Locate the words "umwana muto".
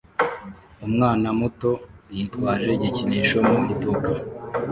0.85-1.71